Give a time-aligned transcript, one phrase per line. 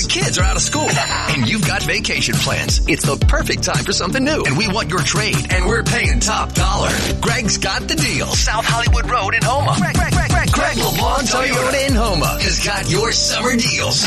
[0.00, 0.88] The kids are out of school
[1.28, 2.80] and you've got vacation plans.
[2.88, 4.42] It's the perfect time for something new.
[4.46, 6.90] And we want your trade and we're paying top dollar.
[7.20, 8.26] Greg's got the deal.
[8.28, 9.76] South Hollywood Road in Houma.
[9.78, 14.06] Greg, Greg, Greg, Greg, Greg LeBlanc Toyota in Houma has got your summer deals.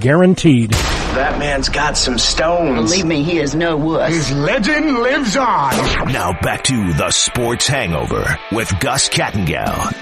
[0.00, 0.70] guaranteed.
[0.70, 2.90] That man's got some stones.
[2.90, 4.12] Believe me, he is no wuss.
[4.12, 5.72] His legend lives on.
[6.12, 9.92] Now back to the Sports Hangover with Gus Kattengell.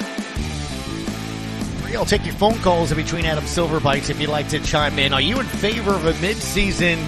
[1.97, 4.99] I'll take your phone calls in between Adam Silver bites if you'd like to chime
[4.99, 5.13] in.
[5.13, 6.99] Are you in favor of a mid-season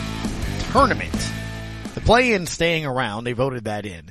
[0.72, 1.14] tournament?
[1.94, 4.10] The play-in staying around, they voted that in.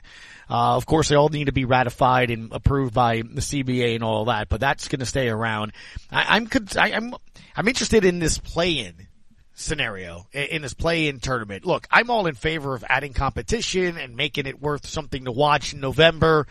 [0.51, 4.03] Uh, of course, they all need to be ratified and approved by the CBA and
[4.03, 5.71] all that, but that's going to stay around.
[6.11, 7.13] I, I'm, I, I'm,
[7.55, 9.07] I'm interested in this play-in
[9.53, 11.65] scenario in this play-in tournament.
[11.65, 15.73] Look, I'm all in favor of adding competition and making it worth something to watch
[15.73, 16.47] in November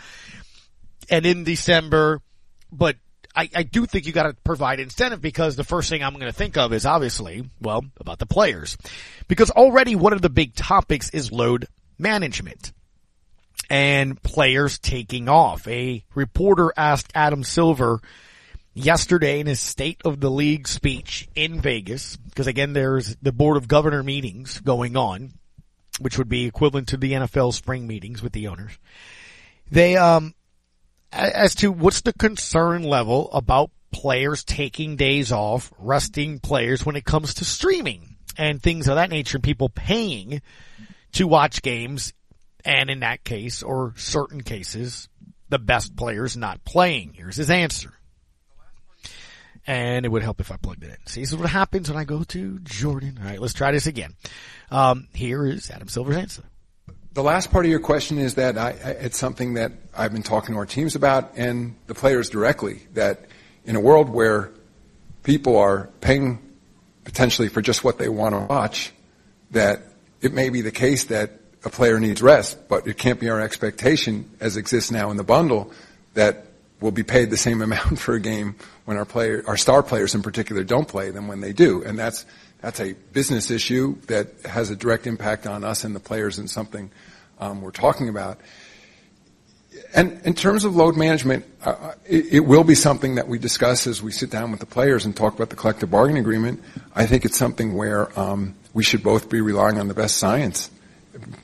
[1.10, 2.22] and in December,
[2.72, 2.96] but
[3.36, 6.24] I, I do think you got to provide incentive because the first thing I'm going
[6.24, 8.78] to think of is obviously, well, about the players.
[9.28, 11.66] Because already one of the big topics is load
[11.98, 12.72] management
[13.68, 15.66] and players taking off.
[15.68, 18.00] A reporter asked Adam Silver
[18.74, 23.56] yesterday in his State of the League speech in Vegas, because again, there's the Board
[23.56, 25.32] of Governor meetings going on,
[25.98, 28.72] which would be equivalent to the NFL spring meetings with the owners.
[29.70, 30.34] They, um,
[31.12, 37.04] as to what's the concern level about players taking days off, resting players when it
[37.04, 40.40] comes to streaming and things of that nature, people paying
[41.12, 42.12] to watch games
[42.64, 45.08] and in that case, or certain cases,
[45.48, 47.14] the best players not playing.
[47.14, 47.92] Here's his answer.
[49.66, 51.06] And it would help if I plugged it in.
[51.06, 53.18] See, this is what happens when I go to Jordan.
[53.20, 54.14] All right, let's try this again.
[54.70, 56.42] Um, here is Adam Silver's answer.
[57.12, 60.54] The last part of your question is that I, it's something that I've been talking
[60.54, 62.82] to our teams about and the players directly.
[62.94, 63.26] That
[63.64, 64.52] in a world where
[65.22, 66.38] people are paying
[67.04, 68.92] potentially for just what they want to watch,
[69.50, 69.82] that
[70.22, 73.40] it may be the case that a player needs rest, but it can't be our
[73.40, 75.72] expectation, as exists now in the bundle,
[76.14, 76.46] that
[76.80, 80.14] we'll be paid the same amount for a game when our player, our star players
[80.14, 82.24] in particular, don't play than when they do, and that's
[82.60, 86.50] that's a business issue that has a direct impact on us and the players, and
[86.50, 86.90] something
[87.38, 88.38] um, we're talking about.
[89.94, 93.86] And in terms of load management, uh, it, it, will be something that we discuss
[93.86, 96.62] as we sit down with the players and talk about the collective bargaining agreement.
[96.94, 100.70] I think it's something where um, we should both be relying on the best science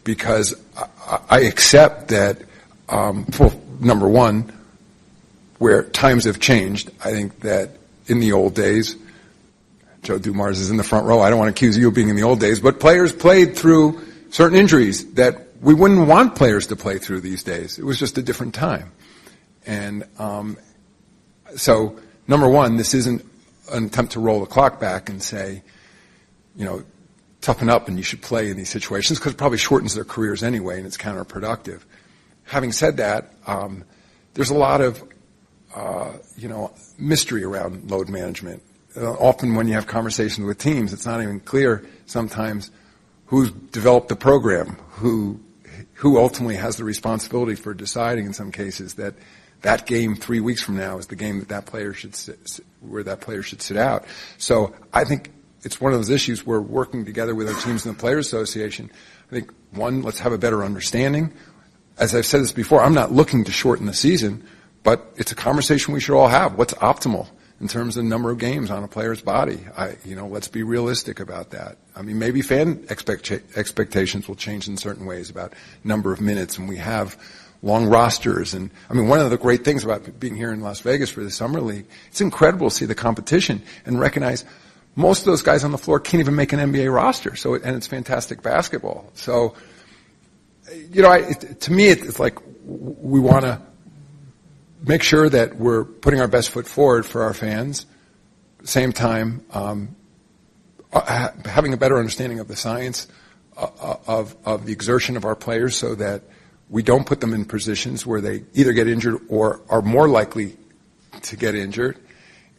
[0.05, 2.43] because I, I accept that,
[2.89, 3.27] um,
[3.81, 4.53] number one,
[5.59, 7.71] where times have changed, I think that
[8.07, 8.97] in the old days,
[10.03, 11.21] Joe Dumars is in the front row.
[11.21, 13.57] I don't want to accuse you of being in the old days, but players played
[13.57, 14.01] through
[14.31, 17.79] certain injuries that we wouldn't want players to play through these days.
[17.79, 18.93] It was just a different time.
[19.67, 20.59] And um,
[21.57, 23.25] so, number one, this isn't
[23.73, 25.63] an attempt to roll the clock back and say,
[26.55, 26.85] you know,
[27.47, 30.43] toughen up and you should play in these situations because it probably shortens their careers
[30.43, 31.83] anyway and it's counterproductive.
[32.43, 33.85] Having said that, um,
[34.35, 35.03] there's a lot of
[35.75, 38.63] uh, you know mystery around load management.
[38.97, 42.73] Uh, often when you have conversations with teams, it's not even clear sometimes
[43.27, 45.39] who's developed the program, who
[45.95, 49.15] who ultimately has the responsibility for deciding in some cases that
[49.63, 53.05] that game three weeks from now is the game that that player should sit, where
[53.05, 54.05] that player should sit out.
[54.37, 55.31] So I think
[55.63, 58.91] it's one of those issues we're working together with our teams in the Players Association.
[59.31, 61.33] I think one, let's have a better understanding.
[61.99, 64.45] As I've said this before, I'm not looking to shorten the season,
[64.83, 66.57] but it's a conversation we should all have.
[66.57, 67.29] What's optimal
[67.61, 69.59] in terms of the number of games on a player's body?
[69.77, 71.79] I, you know, let's be realistic about that.
[71.97, 76.59] I mean, maybe fan expect- expectations will change in certain ways about number of minutes,
[76.59, 77.17] and we have
[77.63, 78.55] long rosters.
[78.55, 81.25] And I mean, one of the great things about being here in Las Vegas for
[81.25, 84.45] the summer league, it's incredible to see the competition and recognize
[84.97, 87.37] most of those guys on the floor can't even make an NBA roster.
[87.37, 89.11] So, and it's fantastic basketball.
[89.15, 89.55] So,
[90.91, 93.61] you know, I, it, to me, it's like we want to
[94.83, 97.87] make sure that we're putting our best foot forward for our fans.
[98.65, 99.95] Same time, um,
[100.93, 103.07] uh, having a better understanding of the science
[103.57, 106.23] uh, uh, of of the exertion of our players, so that
[106.69, 110.57] we don't put them in positions where they either get injured or are more likely
[111.23, 111.99] to get injured,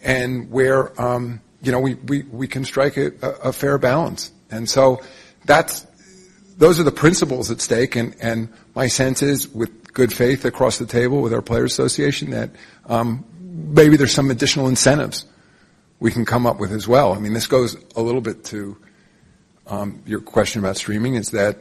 [0.02, 4.32] and where um, you know, we, we, we can strike a, a fair balance.
[4.52, 5.02] And so
[5.46, 5.86] that's,
[6.58, 7.96] those are the principles at stake.
[7.96, 12.32] And, and my sense is with good faith across the table with our players association
[12.32, 12.52] that,
[12.86, 15.26] um, maybe there's some additional incentives
[16.00, 17.14] we can come up with as well.
[17.14, 18.78] I mean, this goes a little bit to,
[19.66, 21.58] um, your question about streaming is that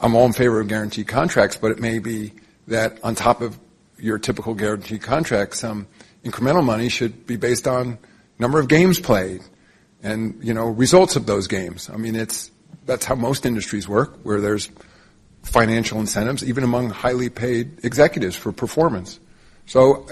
[0.00, 2.32] I'm all in favor of guaranteed contracts, but it may be
[2.68, 3.58] that on top of
[3.98, 5.88] your typical guaranteed contract, some
[6.24, 7.98] incremental money should be based on
[8.38, 9.42] number of games played
[10.02, 11.90] and, you know, results of those games.
[11.90, 12.50] I mean, it's,
[12.86, 14.70] that's how most industries work, where there's
[15.42, 19.18] financial incentives, even among highly paid executives for performance.
[19.66, 20.06] So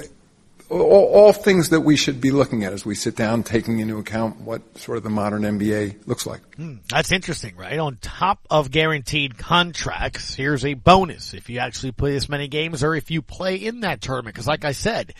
[0.69, 3.99] all, all, things that we should be looking at as we sit down, taking into
[3.99, 6.40] account what sort of the modern NBA looks like.
[6.56, 7.78] Hmm, that's interesting, right?
[7.78, 12.82] On top of guaranteed contracts, here's a bonus if you actually play this many games
[12.82, 14.34] or if you play in that tournament.
[14.34, 15.14] Because like I said,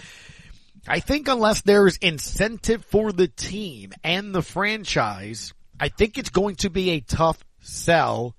[0.89, 6.57] I think unless there's incentive for the team and the franchise, I think it's going
[6.57, 8.37] to be a tough sell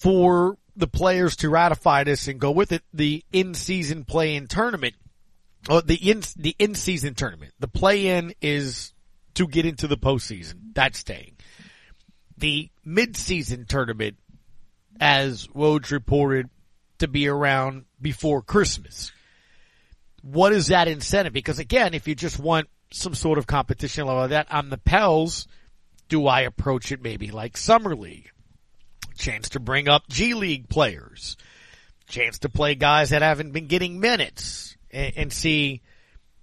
[0.00, 2.82] for the players to ratify this and go with it.
[2.92, 4.94] The in-season play-in tournament,
[5.68, 7.52] or the in the in-season tournament.
[7.58, 8.92] The play-in is
[9.34, 10.74] to get into the postseason.
[10.74, 11.36] That's staying.
[12.36, 14.16] The mid-season tournament,
[14.98, 16.48] as Woj reported,
[16.98, 19.12] to be around before Christmas.
[20.22, 21.32] What is that incentive?
[21.32, 24.78] Because again, if you just want some sort of competition level like that on the
[24.78, 25.46] Pels,
[26.08, 28.30] do I approach it maybe like Summer League?
[29.20, 31.36] chance to bring up G League players,
[32.08, 35.82] chance to play guys that haven't been getting minutes and, and see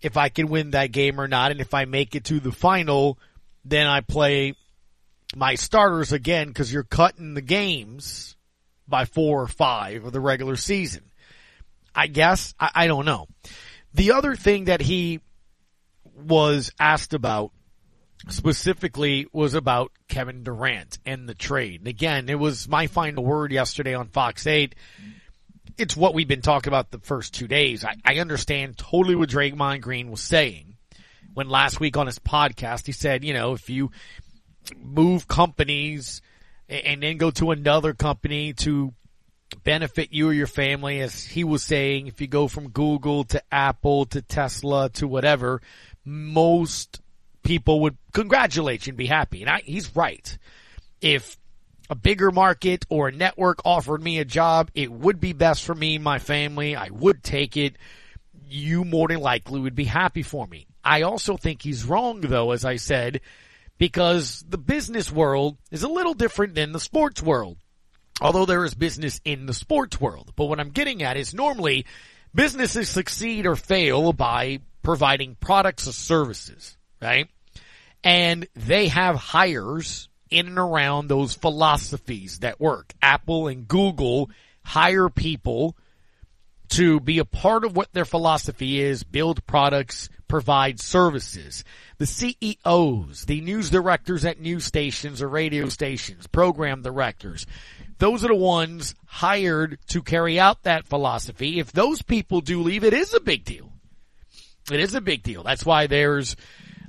[0.01, 1.51] if I can win that game or not.
[1.51, 3.18] And if I make it to the final,
[3.65, 4.53] then I play
[5.35, 8.38] my starters again because you're cutting the games
[8.88, 11.03] by four or five of the regular season.
[11.94, 13.27] I guess I, I don't know.
[13.97, 15.21] The other thing that he
[16.15, 17.51] was asked about
[18.29, 21.81] specifically was about Kevin Durant and the trade.
[21.81, 24.75] And again, it was my final word yesterday on Fox 8.
[25.79, 27.83] It's what we've been talking about the first two days.
[27.83, 30.75] I, I understand totally what Draymond Green was saying
[31.33, 33.89] when last week on his podcast he said, you know, if you
[34.79, 36.21] move companies
[36.69, 38.94] and then go to another company to
[39.63, 43.41] benefit you or your family, as he was saying, if you go from Google to
[43.51, 45.61] Apple to Tesla to whatever,
[46.03, 47.01] most
[47.44, 49.41] people would congratulate you and be happy.
[49.41, 50.38] And I, he's right.
[51.01, 51.38] If
[51.89, 55.73] a bigger market or a network offered me a job, it would be best for
[55.73, 56.75] me and my family.
[56.75, 57.77] I would take it.
[58.49, 60.67] You more than likely would be happy for me.
[60.83, 63.21] I also think he's wrong though, as I said,
[63.77, 67.57] because the business world is a little different than the sports world.
[68.19, 70.34] Although there is business in the sports world.
[70.36, 71.86] But what I'm getting at is normally
[72.34, 77.30] businesses succeed or fail by providing products or services, right?
[78.04, 82.94] and they have hires in and around those philosophies that work.
[83.02, 84.30] Apple and Google
[84.64, 85.75] hire people
[86.69, 91.64] to be a part of what their philosophy is, build products, provide services.
[91.98, 97.46] The CEOs, the news directors at news stations or radio stations, program directors,
[97.99, 101.59] those are the ones hired to carry out that philosophy.
[101.59, 103.71] If those people do leave, it is a big deal.
[104.71, 105.44] It is a big deal.
[105.44, 106.35] That's why there's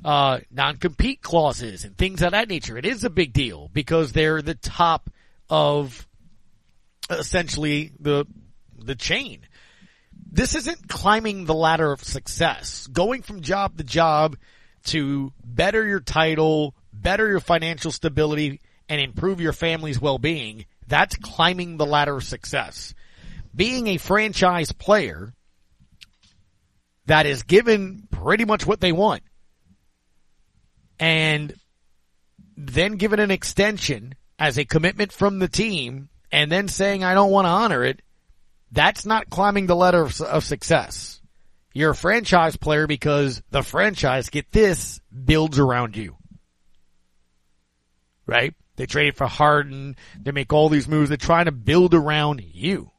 [0.05, 2.77] uh, non-compete clauses and things of that nature.
[2.77, 5.11] It is a big deal because they're the top
[5.49, 6.07] of
[7.11, 8.27] essentially the
[8.77, 9.41] the chain.
[10.31, 12.87] This isn't climbing the ladder of success.
[12.87, 14.37] Going from job to job
[14.85, 21.77] to better your title, better your financial stability, and improve your family's well-being, that's climbing
[21.77, 22.95] the ladder of success.
[23.55, 25.35] Being a franchise player
[27.07, 29.23] that is given pretty much what they want
[30.99, 31.55] and
[32.57, 37.31] then given an extension as a commitment from the team and then saying I don't
[37.31, 38.03] want to honor it,
[38.73, 41.21] that's not climbing the ladder of, of, success.
[41.73, 46.17] You're a franchise player because the franchise, get this, builds around you.
[48.27, 48.55] Right?
[48.79, 49.97] They traded for Harden.
[50.23, 51.09] They make all these moves.
[51.09, 52.93] They're trying to build around you.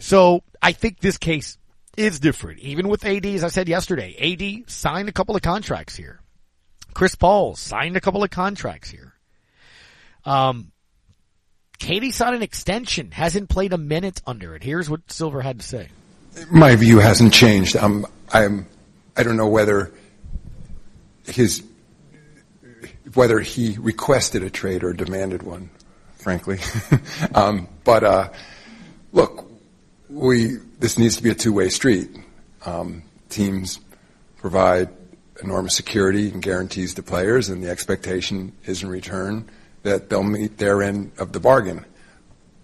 [0.00, 1.56] So I think this case
[1.96, 2.58] is different.
[2.58, 6.20] Even with AD, as I said yesterday, AD signed a couple of contracts here.
[6.94, 9.14] Chris Paul signed a couple of contracts here.
[10.24, 10.72] Um,
[11.78, 14.64] KD signed an extension, hasn't played a minute under it.
[14.64, 15.90] Here's what Silver had to say.
[16.50, 17.76] My view hasn't changed.
[17.76, 18.66] I'm, I'm,
[19.16, 19.92] I don't know whether
[21.24, 21.62] his,
[23.16, 25.70] whether he requested a trade or demanded one,
[26.16, 26.58] frankly.
[27.34, 28.28] um, but, uh,
[29.12, 29.50] look,
[30.08, 32.10] we, this needs to be a two-way street.
[32.64, 33.80] Um, teams
[34.38, 34.90] provide
[35.42, 39.48] enormous security and guarantees to players, and the expectation is in return
[39.82, 41.84] that they'll meet their end of the bargain.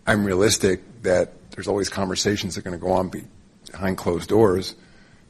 [0.06, 3.11] I'm realistic that there's always conversations that are going to go on
[3.71, 4.75] behind closed doors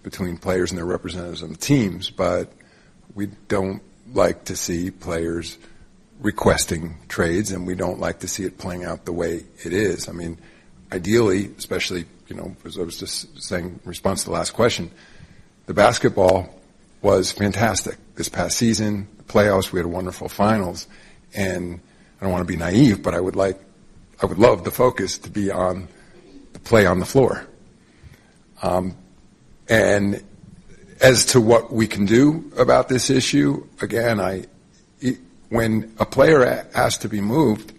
[0.02, 2.52] between players and their representatives the teams, but
[3.14, 3.83] we don't
[4.14, 5.59] like to see players
[6.21, 10.09] requesting trades, and we don't like to see it playing out the way it is.
[10.09, 10.38] I mean,
[10.92, 14.90] ideally, especially, you know, as I was just saying in response to the last question,
[15.66, 16.54] the basketball
[17.00, 20.87] was fantastic this past season, the playoffs, we had wonderful finals,
[21.35, 21.81] and
[22.21, 23.59] I don't want to be naive, but I would like,
[24.23, 25.88] I would love the focus to be on
[26.52, 27.47] the play on the floor.
[28.62, 28.97] Um,
[29.69, 30.23] and
[31.02, 34.47] as to what we can do about this issue, again, I,
[35.49, 37.73] when a player has to be moved,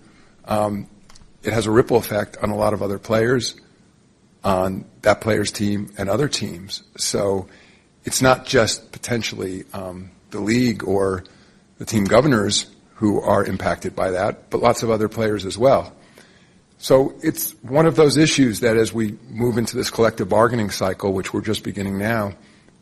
[0.46, 0.88] um,
[1.42, 3.56] it has a ripple effect on a lot of other players,
[4.44, 6.84] on that player's team and other teams.
[6.98, 7.48] So
[8.04, 11.24] it's not just potentially um, the league or
[11.78, 15.96] the team governors who are impacted by that, but lots of other players as well.
[16.78, 21.14] So it's one of those issues that as we move into this collective bargaining cycle,
[21.14, 22.34] which we're just beginning now,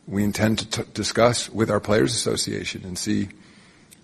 [0.08, 3.29] we intend to t- discuss with our players association and see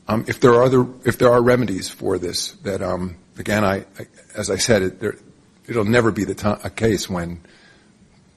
[0.08, 2.52] um, if there are if there are remedies for this.
[2.64, 5.22] That um, again, I, I, as I said, it,
[5.68, 7.42] it'll never be the a case when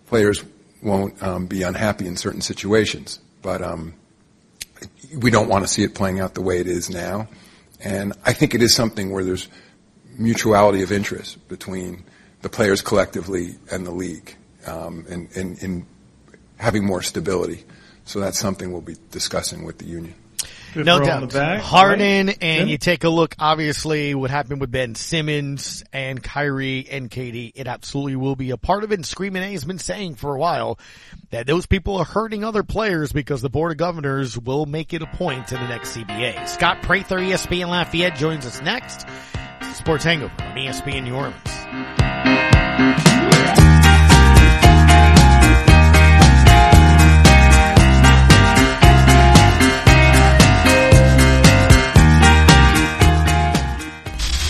[0.06, 0.42] players
[0.82, 3.94] won't um, be unhappy in certain situations, but um,
[5.16, 7.28] we don't want to see it playing out the way it is now.
[7.82, 9.48] And I think it is something where there's
[10.18, 12.04] mutuality of interest between
[12.42, 14.34] the players collectively and the league,
[14.66, 15.86] um, and, and in
[16.60, 17.64] having more stability.
[18.04, 20.14] So that's something we'll be discussing with the union.
[20.72, 21.32] Good no doubt.
[21.32, 22.38] Back, Harden, right?
[22.40, 22.68] and Tim?
[22.68, 27.52] you take a look, obviously, what happened with Ben Simmons and Kyrie and KD.
[27.56, 28.94] it absolutely will be a part of it.
[28.94, 30.78] And Screaming A has been saying for a while
[31.30, 35.02] that those people are hurting other players because the Board of Governors will make it
[35.02, 36.46] a point in the next CBA.
[36.46, 39.06] Scott Prather, ESPN Lafayette, joins us next.
[39.74, 43.69] Sports Hangover on ESPN New Orleans.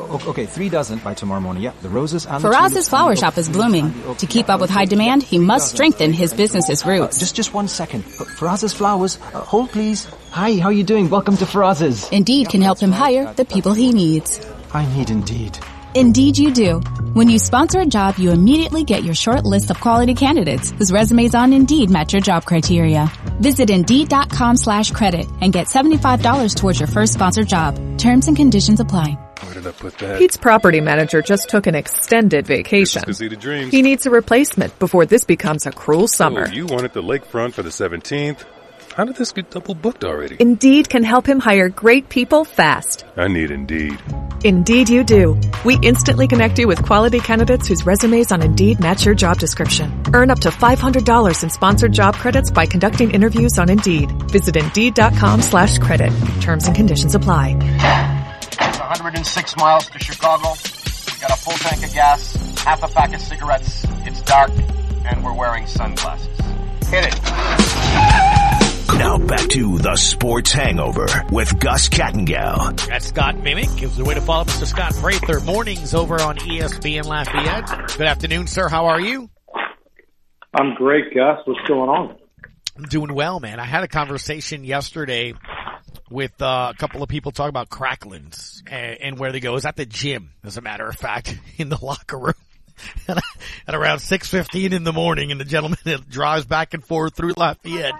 [0.00, 1.62] Okay, three dozen by tomorrow morning.
[1.62, 3.92] Yeah, the roses and Faraz's flower shop is blooming.
[4.16, 7.16] To keep up with high demand, he must strengthen his business's roots.
[7.16, 8.02] Uh, just, just one second.
[8.04, 9.18] Faraz's flowers.
[9.32, 10.06] Uh, hold, please.
[10.30, 11.10] Hi, how are you doing?
[11.10, 12.08] Welcome to Faraz's.
[12.10, 14.44] Indeed can help him hire the people he needs.
[14.72, 15.58] I need Indeed.
[15.94, 16.80] Indeed you do.
[17.12, 20.90] When you sponsor a job, you immediately get your short list of quality candidates whose
[20.92, 23.12] resumes on Indeed match your job criteria.
[23.38, 27.78] Visit Indeed.com slash credit and get $75 towards your first sponsored job.
[27.96, 29.16] Terms and conditions apply.
[29.44, 30.18] Where did I put that?
[30.18, 33.02] Pete's property manager just took an extended vacation.
[33.70, 36.46] He needs a replacement before this becomes a cruel summer.
[36.48, 38.44] Oh, you wanted the lakefront for the 17th?
[38.94, 40.36] How did this get double booked already?
[40.38, 43.04] Indeed can help him hire great people fast.
[43.16, 43.98] I need Indeed.
[44.44, 45.40] Indeed you do.
[45.64, 50.04] We instantly connect you with quality candidates whose resumes on Indeed match your job description.
[50.14, 54.12] Earn up to $500 in sponsored job credits by conducting interviews on Indeed.
[54.30, 56.12] Visit Indeed.com slash credit.
[56.40, 58.13] Terms and conditions apply.
[59.00, 60.50] 106 miles to Chicago.
[60.50, 63.84] We got a full tank of gas, half a pack of cigarettes.
[64.06, 64.50] It's dark,
[65.04, 66.38] and we're wearing sunglasses.
[66.86, 67.20] Hit it.
[68.98, 72.86] Now back to the Sports Hangover with Gus Kattengell.
[72.86, 73.74] That's Scott Mimic.
[73.76, 74.66] Gives the way to follow Mr.
[74.66, 75.40] Scott Prather.
[75.40, 77.96] Mornings over on ESPN Lafayette.
[77.98, 78.68] Good afternoon, sir.
[78.68, 79.28] How are you?
[80.54, 81.40] I'm great, Gus.
[81.44, 82.16] What's going on?
[82.76, 83.58] I'm doing well, man.
[83.58, 85.34] I had a conversation yesterday
[86.14, 89.56] with uh, a couple of people talking about cracklins and, and where they go.
[89.56, 92.34] Is at the gym, as a matter of fact, in the locker room.
[93.08, 97.32] at around 6.15 in the morning and the gentleman that drives back and forth through
[97.36, 97.94] Lafayette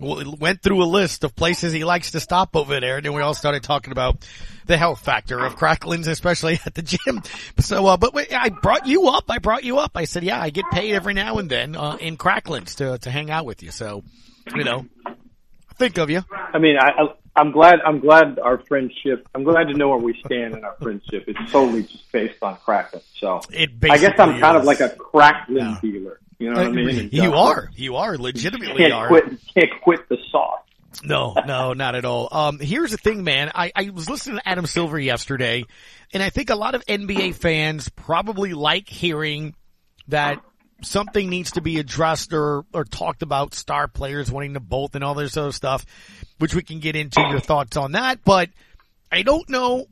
[0.00, 3.20] went through a list of places he likes to stop over there, and then we
[3.22, 4.26] all started talking about
[4.66, 7.22] the health factor of Cracklin's, especially at the gym.
[7.60, 9.24] So, uh, but wait, I brought you up.
[9.28, 9.92] I brought you up.
[9.94, 13.10] I said, yeah, I get paid every now and then uh, in Cracklin's to to
[13.10, 13.70] hang out with you.
[13.70, 14.02] So,
[14.54, 14.86] you know,
[15.76, 16.24] think of you.
[16.52, 17.80] I mean, I I'm glad.
[17.84, 19.26] I'm glad our friendship.
[19.34, 21.24] I'm glad to know where we stand in our friendship.
[21.26, 23.02] It's totally just based on Cracklin.
[23.18, 24.60] So it I guess I'm kind is.
[24.60, 25.78] of like a Cracklin yeah.
[25.82, 26.20] dealer.
[26.38, 27.08] You know what I mean?
[27.12, 27.70] You are.
[27.74, 29.08] You are legitimately can't are.
[29.08, 29.24] Quit,
[29.54, 30.60] can't quit the sauce.
[31.02, 32.28] No, no, not at all.
[32.30, 33.50] Um, here's the thing, man.
[33.54, 35.64] I, I was listening to Adam Silver yesterday,
[36.12, 39.54] and I think a lot of NBA fans probably like hearing
[40.08, 40.40] that
[40.82, 45.04] something needs to be addressed or, or talked about star players wanting to bolt and
[45.04, 45.84] all this other stuff,
[46.38, 48.20] which we can get into your thoughts on that.
[48.24, 48.50] But
[49.10, 49.86] I don't know,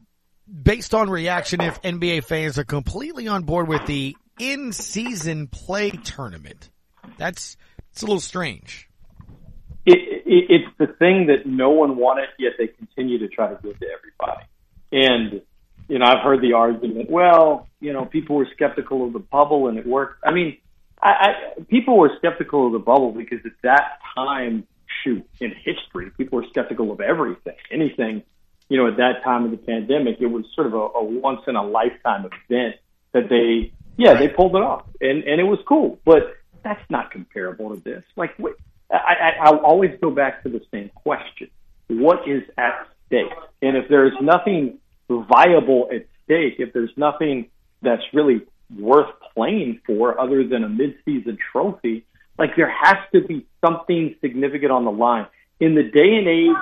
[0.63, 6.71] based on reaction, if NBA fans are completely on board with the in-season play tournament.
[7.19, 7.57] That's,
[7.93, 8.89] it's a little strange.
[9.85, 13.59] It, it, it's the thing that no one wanted, yet they continue to try to
[13.63, 14.47] give to everybody.
[14.91, 15.43] And,
[15.89, 19.69] you know, I've heard the argument, well, you know, people were skeptical of the bubble
[19.69, 20.23] and it worked.
[20.25, 20.59] I mean,
[21.03, 24.67] I, I, people were skeptical of the bubble because at that time,
[25.03, 28.23] shoot, in history, people were skeptical of everything, anything.
[28.69, 31.41] You know, at that time of the pandemic, it was sort of a, a once
[31.47, 32.77] in a lifetime event
[33.13, 35.99] that they, yeah, they pulled it off, and and it was cool.
[36.05, 38.05] But that's not comparable to this.
[38.17, 38.55] Like, wait,
[38.91, 41.51] I, I, I'll always go back to the same question:
[41.89, 43.33] What is at stake?
[43.61, 44.79] And if there's nothing
[45.09, 47.49] viable at stake, if there's nothing
[47.83, 48.43] that's really
[48.79, 52.05] worth playing for other than a midseason trophy.
[52.39, 55.27] Like there has to be something significant on the line
[55.61, 56.57] in the day and age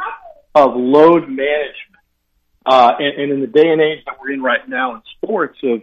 [0.55, 1.75] of load management,
[2.67, 5.59] uh, and, and in the day and age that we're in right now in sports
[5.63, 5.83] of,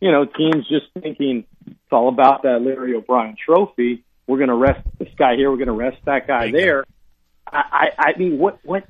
[0.00, 4.04] you know, teams just thinking it's all about that Larry O'Brien trophy.
[4.26, 5.50] We're going to rest this guy here.
[5.50, 6.84] We're going to rest that guy there.
[7.50, 7.62] I,
[7.98, 8.84] I, I mean, what, what,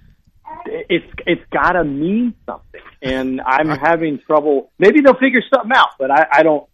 [0.65, 4.73] it's it's got to mean something, and I'm having trouble.
[4.79, 6.67] Maybe they'll figure something out, but I, I don't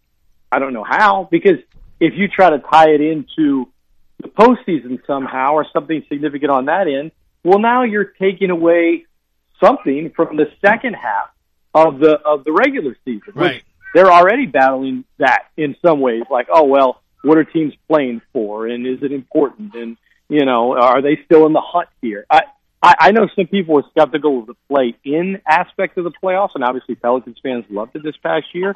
[0.55, 1.59] I don't know how because
[1.99, 3.69] if you try to tie it into
[4.21, 7.11] the postseason somehow or something significant on that end,
[7.43, 9.05] well, now you're taking away
[9.62, 11.31] something from the second half
[11.75, 13.33] of the of the regular season.
[13.35, 13.64] Right.
[13.95, 16.23] They're already battling that in some ways.
[16.31, 19.97] Like, oh well, what are teams playing for, and is it important, and
[20.29, 22.27] you know, are they still in the hunt here?
[22.31, 22.43] I
[22.83, 26.55] I, I know some people were skeptical of the play in aspect of the playoffs,
[26.55, 28.75] and obviously Pelicans fans loved it this past year.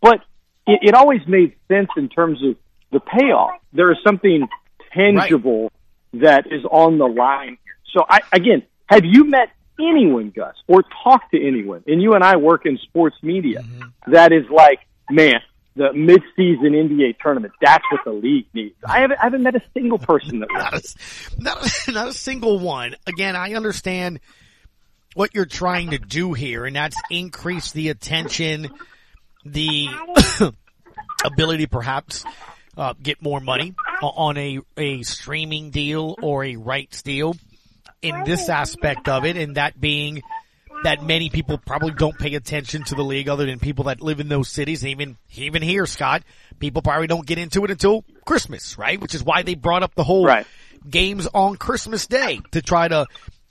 [0.00, 0.20] But
[0.66, 2.56] it, it always made sense in terms of
[2.92, 3.60] the payoff.
[3.72, 4.48] There is something
[4.92, 5.72] tangible
[6.12, 6.22] right.
[6.22, 7.58] that is on the line.
[7.92, 12.24] So I, again, have you met anyone, Gus, or talked to anyone, and you and
[12.24, 14.12] I work in sports media, mm-hmm.
[14.12, 15.40] that is like, man,
[15.76, 17.52] the midseason NBA tournament.
[17.60, 18.74] That's what the league needs.
[18.86, 20.82] I haven't, I haven't met a single person that not, a,
[21.38, 22.96] not, a, not a single one.
[23.06, 24.20] Again, I understand
[25.14, 28.70] what you're trying to do here, and that's increase the attention
[29.52, 29.88] the
[31.24, 32.24] ability perhaps
[32.76, 37.34] uh, get more money on a, a streaming deal or a rights deal
[38.02, 40.22] in this aspect of it, and that being
[40.84, 44.20] that many people probably don't pay attention to the league other than people that live
[44.20, 44.84] in those cities.
[44.84, 46.22] Even, even here, Scott,
[46.58, 49.00] people probably don't get into it until Christmas, right?
[49.00, 50.46] Which is why they brought up the whole right.
[50.88, 53.06] games on Christmas Day to try to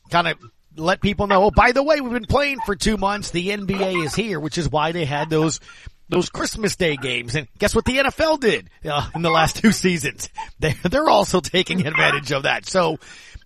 [0.09, 0.37] kind of
[0.77, 3.31] let people know, oh, by the way, we've been playing for two months.
[3.31, 5.59] The NBA is here, which is why they had those
[6.07, 7.33] those Christmas Day games.
[7.35, 10.29] And guess what the NFL did uh, in the last two seasons?
[10.59, 12.67] They, they're also taking advantage of that.
[12.67, 12.99] So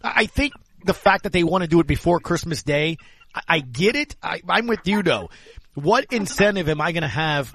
[0.04, 2.98] I think the fact that they want to do it before Christmas Day,
[3.34, 4.16] I, I get it.
[4.22, 5.30] I, I'm with you though.
[5.76, 7.54] What incentive am I going to have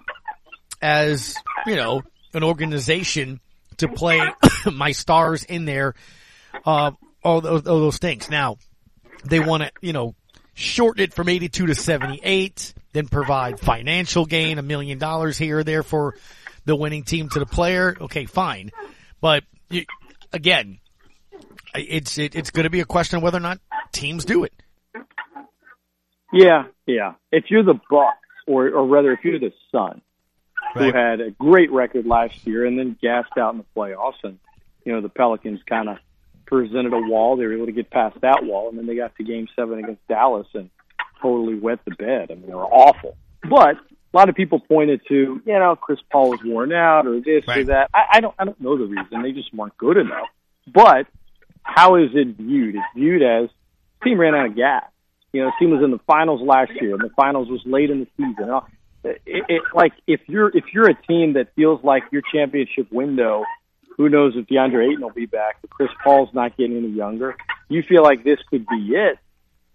[0.81, 3.41] as, you know, an organization
[3.79, 4.21] to play
[4.73, 5.95] my stars in there,
[6.65, 8.31] uh, all those, all those things.
[8.31, 8.57] Now,
[9.25, 10.15] they want to, you know,
[10.55, 15.65] shorten it from 82 to 78 then provide financial gain, a million dollars here or
[15.65, 16.15] there for
[16.65, 17.95] the winning team to the player.
[18.01, 18.71] Okay, fine.
[19.21, 19.43] But
[20.33, 20.79] again,
[21.75, 23.59] it's it, it's going to be a question of whether or not
[23.93, 24.53] teams do it.
[26.33, 27.15] Yeah, yeah.
[27.33, 30.01] If you're the Bucks, or or rather, if you're the Sun,
[30.77, 30.93] right.
[30.93, 34.39] who had a great record last year and then gassed out in the playoffs, and
[34.85, 35.99] you know the Pelicans kind of
[36.47, 37.37] presented a wall.
[37.37, 39.79] They were able to get past that wall, and then they got to Game Seven
[39.79, 40.71] against Dallas, and
[41.21, 42.31] totally wet the bed.
[42.31, 43.17] I mean, they were awful.
[43.49, 47.21] But a lot of people pointed to, you know, Chris Paul was worn out or
[47.21, 47.59] this right.
[47.59, 47.91] or that.
[47.93, 49.23] I, I don't, I don't know the reason.
[49.23, 50.29] They just weren't good enough.
[50.73, 51.07] But
[51.63, 52.77] how is it viewed?
[52.77, 53.49] It's viewed as
[54.01, 54.85] the team ran out of gas.
[55.33, 57.91] You know, the team was in the finals last year, and the finals was late
[57.91, 58.51] in the season.
[58.51, 58.61] Uh,
[59.03, 63.45] it, it, like if you're if you're a team that feels like your championship window,
[63.97, 65.59] who knows if DeAndre Ayton will be back?
[65.61, 67.37] But Chris Paul's not getting any younger.
[67.69, 69.19] you feel like this could be it,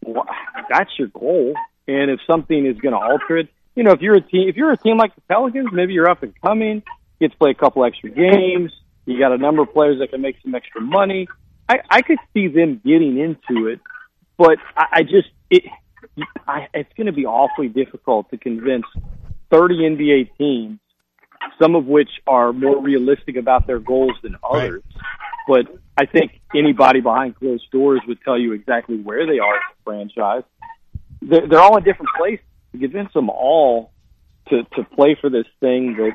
[0.05, 0.25] well,
[0.69, 1.53] that's your goal.
[1.87, 4.55] And if something is going to alter it, you know, if you're a team, if
[4.55, 6.83] you're a team like the Pelicans, maybe you're up and coming,
[7.19, 8.71] get to play a couple extra games.
[9.05, 11.27] You got a number of players that can make some extra money.
[11.67, 13.79] I, I could see them getting into it,
[14.37, 15.63] but I, I just it,
[16.47, 18.85] I, it's going to be awfully difficult to convince
[19.51, 20.79] 30 NBA teams,
[21.61, 24.83] some of which are more realistic about their goals than others.
[24.95, 25.03] Right.
[25.47, 29.61] But I think anybody behind closed doors would tell you exactly where they are as
[29.79, 30.43] a franchise.
[31.21, 32.45] They're, they're all in different places.
[32.71, 33.91] To convince them all
[34.49, 36.11] to to play for this thing that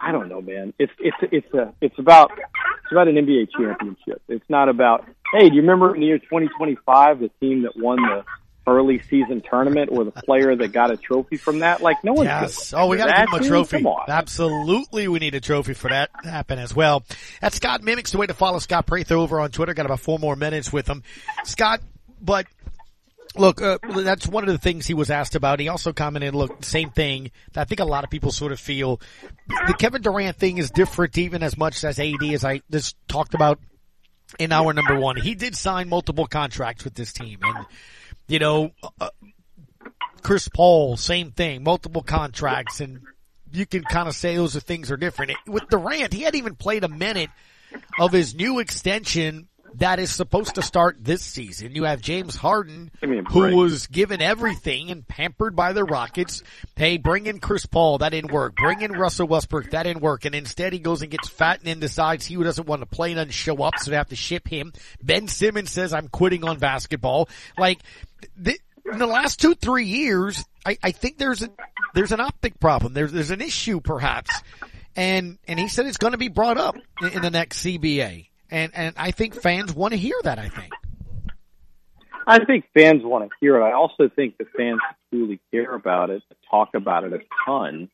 [0.00, 0.72] I don't know, man.
[0.78, 4.22] It's it's it's a it's about it's about an NBA championship.
[4.28, 7.96] It's not about hey, do you remember in the year 2025 the team that won
[7.96, 8.24] the
[8.66, 11.80] early season tournament or the player that got a trophy from that?
[11.80, 12.26] Like no one.
[12.26, 12.72] Yes.
[12.74, 13.84] Oh, we got to give him a trophy.
[14.08, 17.04] Absolutely, we need a trophy for that to happen as well.
[17.40, 18.12] That's Scott Mimics.
[18.12, 19.74] The way to follow Scott Prather over on Twitter.
[19.74, 21.02] Got about four more minutes with him,
[21.44, 21.80] Scott.
[22.20, 22.46] But
[23.34, 25.58] Look, uh, that's one of the things he was asked about.
[25.58, 29.00] He also commented, look, same thing I think a lot of people sort of feel.
[29.48, 33.32] The Kevin Durant thing is different even as much as AD as I just talked
[33.32, 33.58] about
[34.38, 35.16] in hour number one.
[35.16, 37.66] He did sign multiple contracts with this team and,
[38.32, 39.10] you know, uh,
[40.22, 43.00] Chris Paul, same thing, multiple contracts and
[43.52, 45.32] you can kind of say those are things are different.
[45.46, 47.28] With Durant, he hadn't even played a minute
[47.98, 51.74] of his new extension that is supposed to start this season.
[51.74, 56.42] You have James Harden, who was given everything and pampered by the Rockets.
[56.76, 58.56] Hey, bring in Chris Paul, that didn't work.
[58.56, 60.24] Bring in Russell Westbrook, that didn't work.
[60.24, 63.12] And instead he goes and gets fat and then decides he doesn't want to play
[63.12, 64.72] and doesn't show up, so they have to ship him.
[65.02, 67.28] Ben Simmons says, I'm quitting on basketball.
[67.56, 67.80] Like,
[68.42, 71.50] th- in the last two, three years, I, I think there's a,
[71.94, 72.94] there's an optic problem.
[72.94, 74.42] There's, there's an issue perhaps.
[74.96, 78.26] And, and he said it's going to be brought up in, in the next CBA
[78.52, 80.38] and and I think fans want to hear that.
[80.38, 80.72] I think.
[82.24, 83.64] I think fans want to hear it.
[83.64, 84.78] I also think the fans
[85.10, 87.88] truly care about it, talk about it a ton.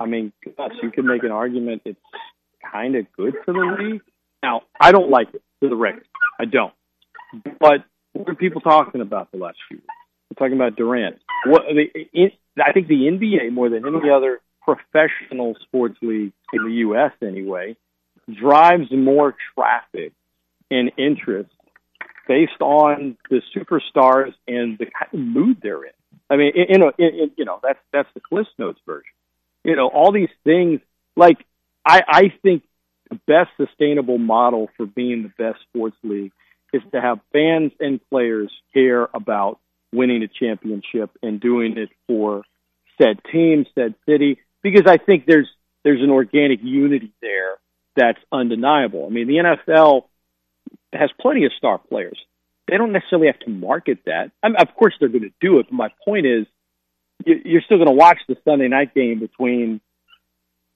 [0.00, 2.00] I mean, gosh, you can make an argument it's
[2.72, 4.02] kind of good for the league.
[4.42, 6.06] Now, I don't like it for the record.
[6.40, 6.72] I don't.
[7.60, 9.86] But what are people talking about the last few weeks?
[10.30, 11.18] We're talking about Durant.
[11.46, 12.30] What the,
[12.62, 17.12] I think the NBA more than any other professional sports league in the U.S.
[17.22, 17.76] anyway
[18.32, 20.12] drives more traffic
[20.70, 21.50] and interest
[22.28, 25.90] based on the superstars and the kind of mood they're in.
[26.28, 29.10] I mean, you know, in, you know, that's that's the Cliff Notes version.
[29.64, 30.80] You know, all these things.
[31.16, 31.38] Like,
[31.84, 32.62] I I think
[33.10, 36.32] the best sustainable model for being the best sports league
[36.72, 39.58] is to have fans and players care about
[39.92, 42.42] winning a championship and doing it for
[43.00, 45.48] said team, said city, because I think there's
[45.82, 47.54] there's an organic unity there
[47.96, 49.06] that's undeniable.
[49.06, 50.04] I mean, the NFL
[50.92, 52.18] has plenty of star players.
[52.68, 54.30] They don't necessarily have to market that.
[54.42, 55.66] I mean, of course, they're going to do it.
[55.66, 56.46] But my point is,
[57.24, 59.80] you're still going to watch the Sunday night game between,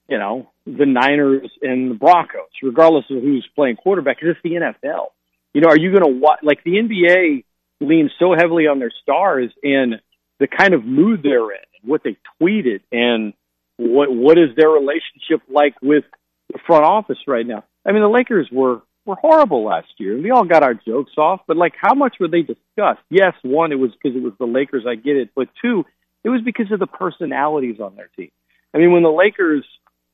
[0.07, 4.19] you know, the Niners and the Broncos, regardless of who's playing quarterback.
[4.19, 5.07] Because it's the NFL.
[5.55, 6.39] You know, are you going to watch?
[6.43, 7.45] Like the NBA
[7.79, 10.01] leans so heavily on their stars and
[10.37, 13.33] the kind of mood they're in, what they tweeted, and
[13.77, 16.03] what what is their relationship like with
[16.51, 17.63] the front office right now.
[17.85, 21.39] I mean, the Lakers were were horrible last year, we all got our jokes off.
[21.47, 23.01] But like, how much were they discussed?
[23.09, 24.83] Yes, one, it was because it was the Lakers.
[24.85, 25.85] I get it, but two,
[26.25, 28.31] it was because of the personalities on their team.
[28.73, 29.63] I mean, when the Lakers,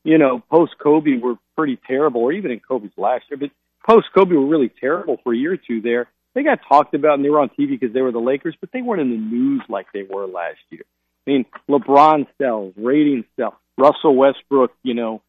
[0.04, 3.50] you know, post Kobe were pretty terrible, or even in Kobe's last year, but
[3.86, 6.08] post Kobe were really terrible for a year or two there.
[6.34, 8.70] They got talked about and they were on TV because they were the Lakers, but
[8.72, 10.84] they weren't in the news like they were last year.
[11.26, 15.22] I mean, LeBron sells, ratings sell, Russell Westbrook, you know,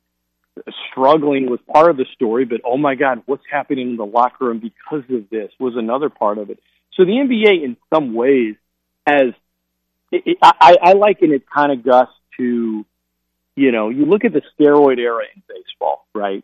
[0.92, 4.46] struggling was part of the story, but oh my God, what's happening in the locker
[4.46, 6.60] room because of this was another part of it.
[6.94, 8.56] So the NBA, in some ways,
[9.06, 9.34] has
[10.12, 12.86] it, it, I, I liken it kind of Gus to,
[13.56, 16.44] you know, you look at the steroid era in baseball, right?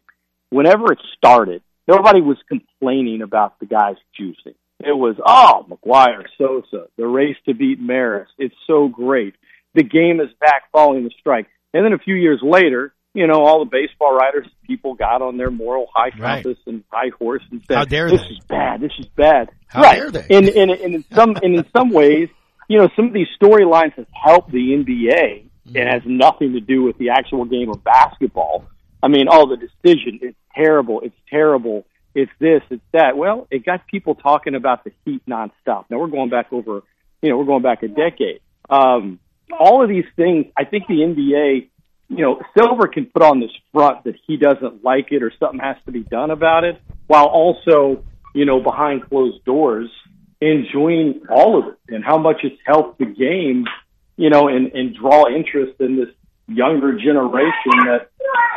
[0.50, 4.56] Whenever it started, nobody was complaining about the guys juicing.
[4.80, 8.30] It was, oh, McGwire, Sosa, the race to beat Maris.
[8.38, 9.36] It's so great.
[9.74, 11.48] The game is back following the strike.
[11.74, 15.38] And then a few years later, you know, all the baseball writers, people got on
[15.38, 16.46] their moral high right.
[16.66, 18.28] and high horse and said, How dare "This they?
[18.28, 18.82] is bad.
[18.82, 19.96] This is bad." How right.
[19.96, 20.26] dare they?
[20.30, 22.30] And, and, and in some and in some ways,
[22.68, 25.44] you know, some of these storylines have helped the NBA.
[25.68, 25.76] Mm-hmm.
[25.76, 28.66] It has nothing to do with the actual game of basketball.
[29.02, 31.02] I mean, all the decision it's terrible.
[31.02, 31.86] It's terrible.
[32.16, 32.62] It's this.
[32.70, 33.18] It's that.
[33.18, 35.86] Well, it got people talking about the Heat nonstop.
[35.90, 36.82] Now we're going back over,
[37.22, 38.42] you know, we're going back a decade.
[38.70, 39.20] Um,
[39.58, 41.70] all of these things, I think the NBA
[42.12, 45.60] you know, Silver can put on this front that he doesn't like it or something
[45.60, 49.90] has to be done about it, while also you know, behind closed doors,
[50.42, 53.66] enjoying all of it and how much it's helped the game,
[54.18, 56.10] you know, and, and draw interest in this
[56.50, 58.10] younger generation that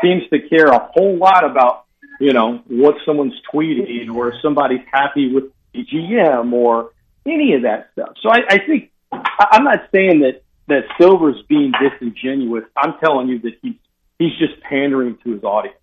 [0.02, 1.85] seems to care a whole lot about,
[2.20, 6.90] you know, what someone's tweeting or if somebody's happy with the GM or
[7.26, 8.14] any of that stuff.
[8.22, 12.64] So I, I think I'm not saying that that Silver's being disingenuous.
[12.76, 13.74] I'm telling you that he's
[14.18, 15.76] he's just pandering to his audience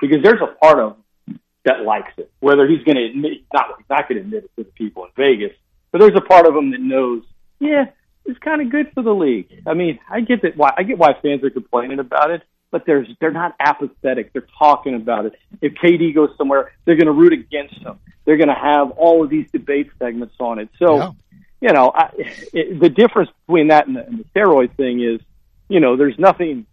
[0.00, 2.30] because there's a part of him that likes it.
[2.40, 5.04] Whether he's going to admit not he's not going to admit it to the people
[5.04, 5.56] in Vegas,
[5.90, 7.22] but there's a part of him that knows,
[7.58, 7.86] yeah,
[8.26, 9.62] it's kind of good for the league.
[9.66, 12.84] I mean, I get that why I get why fans are complaining about it, but
[12.86, 14.32] there's they're not apathetic.
[14.32, 15.34] They're talking about it.
[15.60, 17.98] If KD goes somewhere, they're going to root against him.
[18.24, 20.68] They're going to have all of these debate segments on it.
[20.78, 21.14] So,
[21.60, 22.10] you know, I,
[22.52, 25.20] it, the difference between that and the, and the steroid thing is,
[25.68, 26.66] you know, there's nothing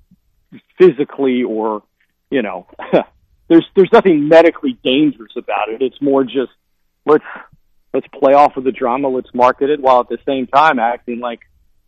[0.80, 1.84] physically or,
[2.32, 2.68] you know,
[3.48, 5.82] there's there's nothing medically dangerous about it.
[5.82, 6.52] It's more just
[7.06, 7.24] let's
[7.93, 11.19] let's play off of the drama, let's market it, while at the same time acting
[11.19, 11.39] like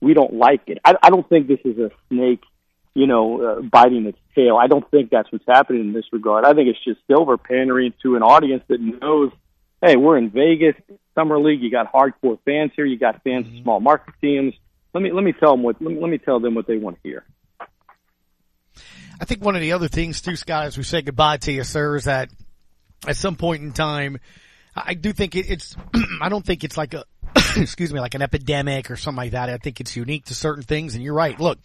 [0.02, 0.78] we don't like it.
[0.86, 2.42] I, I don't think this is a snake,
[2.94, 4.58] you know, uh, biting its tail.
[4.58, 6.46] I don't think that's what's happening in this regard.
[6.46, 9.32] I think it's just Silver pandering to an audience that knows,
[9.82, 10.76] hey, we're in Vegas,
[11.16, 11.62] summer league.
[11.62, 12.86] You got hardcore fans here.
[12.86, 14.54] You got fans of small market teams.
[14.94, 16.78] Let me let me tell them what let me, let me tell them what they
[16.78, 17.26] want to hear.
[19.20, 21.64] I think one of the other things too, Scott, as we say goodbye to you,
[21.64, 22.30] sir, is that
[23.08, 24.20] at some point in time,
[24.76, 25.76] I do think it's,
[26.22, 27.06] I don't think it's like a,
[27.58, 29.50] excuse me, like an epidemic or something like that.
[29.50, 30.96] I think it's unique to certain things.
[30.96, 31.40] And you're right.
[31.40, 31.60] Look,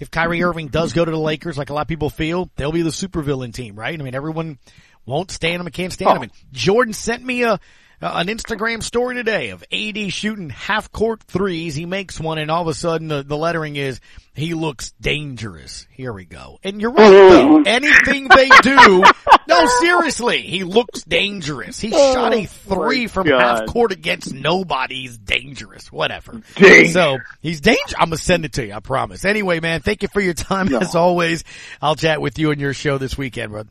[0.00, 2.72] if Kyrie Irving does go to the Lakers, like a lot of people feel, they'll
[2.72, 3.98] be the supervillain team, right?
[3.98, 4.58] I mean, everyone
[5.06, 6.18] won't stand him and can't stand him.
[6.18, 6.22] Oh.
[6.22, 7.60] And Jordan sent me a,
[8.00, 11.74] Uh, an Instagram story today of AD shooting half court threes.
[11.74, 13.98] He makes one and all of a sudden the, the lettering is,
[14.34, 15.84] he looks dangerous.
[15.90, 16.60] Here we go.
[16.62, 17.62] And you're right though.
[17.66, 19.02] Anything they do,
[19.48, 21.80] no, seriously, he looks dangerous.
[21.80, 23.40] He Oh, shot a oh three from God.
[23.40, 25.02] half court against nobody.
[25.02, 25.90] He's dangerous.
[25.90, 26.40] Whatever.
[26.54, 26.86] Dang.
[26.92, 27.94] So he's dangerous.
[27.98, 28.74] I'm gonna send it to you.
[28.74, 29.24] I promise.
[29.24, 30.78] Anyway, man, thank you for your time No.
[30.78, 31.42] as always.
[31.82, 33.70] I'll chat with you on your show this weekend, brother.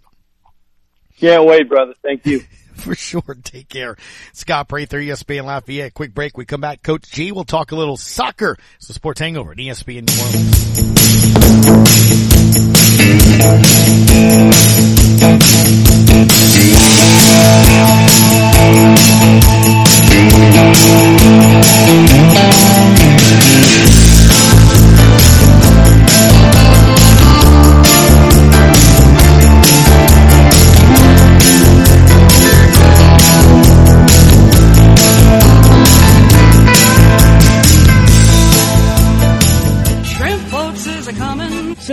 [1.22, 1.94] Can't wait, brother.
[2.04, 2.42] Thank you.
[2.82, 3.38] For sure.
[3.44, 3.98] Take care.
[4.34, 5.94] Scott Prather, ESPN Lafayette.
[5.94, 6.38] Quick break.
[6.38, 6.84] We come back.
[6.84, 7.32] Coach G.
[7.32, 8.58] We'll talk a little soccer.
[8.76, 11.38] It's the Sports Hangover at ESPN New Orleans.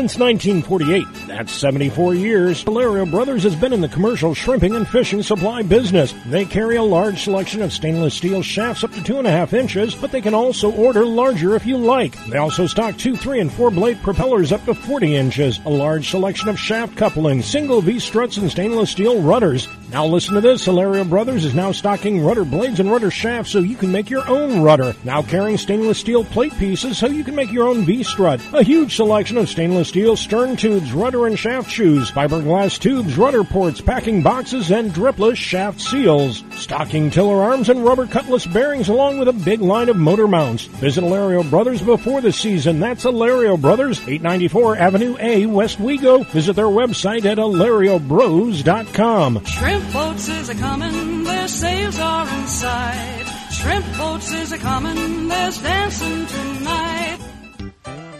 [0.05, 5.21] Since 1948, that's 74 years, Hilario Brothers has been in the commercial shrimping and fishing
[5.21, 6.15] supply business.
[6.27, 9.53] They carry a large selection of stainless steel shafts up to two and a half
[9.53, 12.17] inches, but they can also order larger if you like.
[12.27, 16.09] They also stock two, three, and four blade propellers up to 40 inches, a large
[16.09, 19.67] selection of shaft couplings, single V struts, and stainless steel rudders.
[19.91, 23.59] Now listen to this, Hilario Brothers is now stocking rudder blades and rudder shafts so
[23.59, 24.95] you can make your own rudder.
[25.03, 28.41] Now carrying stainless steel plate pieces so you can make your own V-strut.
[28.53, 33.45] A huge selection of stainless steel stern tubes, rudder and shaft shoes, fiberglass tubes, rudder
[33.45, 36.45] ports, packing boxes, and dripless shaft seals.
[36.53, 40.65] Stocking tiller arms and rubber cutless bearings along with a big line of motor mounts.
[40.65, 42.81] Visit Hilario Brothers before the season.
[42.81, 46.27] That's Hilario Brothers, 894 Avenue A, Westwego.
[46.27, 49.45] Visit their website at hilariobros.com.
[49.45, 51.25] Shrimp boats is a coming.
[51.25, 53.27] Their sails are inside.
[53.51, 55.29] Shrimp boats is a coming.
[55.29, 56.94] There's dancing tonight.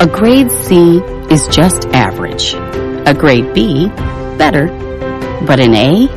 [0.00, 0.98] A grade C
[1.30, 2.54] is just average.
[3.06, 3.86] A grade B,
[4.36, 4.66] better.
[5.46, 6.08] But an A?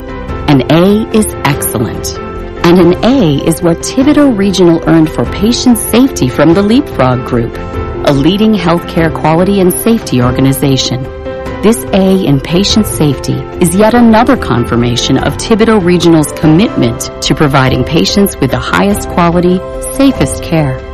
[0.49, 2.17] An A is excellent.
[2.65, 7.55] And an A is what Thibodaux Regional earned for patient safety from the Leapfrog Group,
[8.07, 11.03] a leading healthcare quality and safety organization.
[11.61, 17.83] This A in patient safety is yet another confirmation of Thibodaux Regional's commitment to providing
[17.83, 19.59] patients with the highest quality,
[19.95, 20.86] safest care.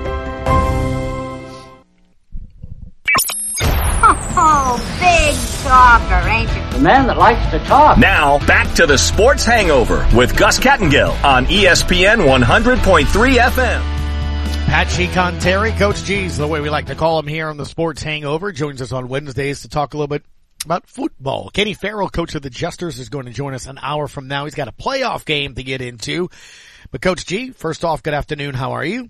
[6.83, 7.97] Man that likes to talk.
[7.97, 13.81] Now, back to the Sports Hangover with Gus Kattengell on ESPN 100.3 FM.
[14.65, 17.65] Pat Chicon Terry, Coach G's, the way we like to call him here on the
[17.65, 20.25] Sports Hangover, joins us on Wednesdays to talk a little bit
[20.65, 21.49] about football.
[21.51, 24.43] Kenny Farrell, coach of the Jesters, is going to join us an hour from now.
[24.43, 26.29] He's got a playoff game to get into.
[26.91, 28.55] But Coach G, first off, good afternoon.
[28.55, 29.09] How are you?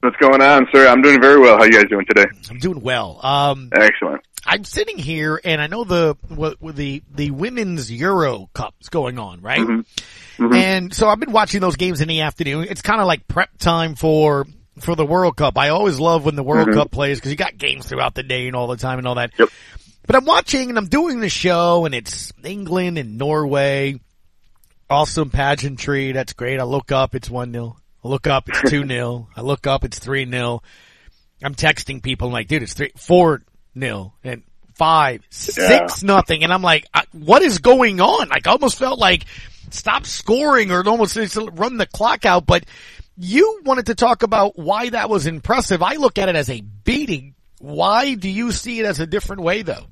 [0.00, 0.88] What's going on, sir?
[0.88, 1.58] I'm doing very well.
[1.58, 2.24] How you guys doing today?
[2.48, 3.20] I'm doing well.
[3.22, 4.22] Um, Excellent.
[4.46, 9.42] I'm sitting here and I know the what the the women's Euro Cup's going on,
[9.42, 9.60] right?
[9.60, 10.42] Mm-hmm.
[10.44, 10.54] Mm-hmm.
[10.54, 12.66] And so I've been watching those games in the afternoon.
[12.70, 14.46] It's kind of like prep time for
[14.78, 15.58] for the World Cup.
[15.58, 16.74] I always love when the World Mhm.
[16.74, 19.16] Cup plays because you got games throughout the day and all the time and all
[19.16, 19.32] that.
[19.38, 19.50] Yep.
[20.06, 24.00] But I'm watching and I'm doing the show and it's England and Norway.
[24.88, 26.12] Awesome pageantry.
[26.12, 26.58] That's great.
[26.58, 27.76] I look up, it's 1 0.
[28.04, 29.28] I look up, it's 2 0.
[29.36, 30.62] I look up, it's 3 0.
[31.42, 32.28] I'm texting people.
[32.28, 33.42] I'm like, dude, it's 3, 4
[33.78, 34.42] 0 and
[34.74, 36.44] 5, 6 nothing.
[36.44, 38.28] And I'm like, uh, what is going on?
[38.28, 39.24] Like, I almost felt like
[39.70, 42.46] stop scoring or almost run the clock out.
[42.46, 42.64] But
[43.16, 45.82] you wanted to talk about why that was impressive.
[45.82, 47.34] I look at it as a beating.
[47.58, 49.86] Why do you see it as a different way though?